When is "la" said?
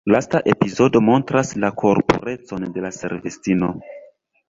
1.65-1.71, 2.89-2.95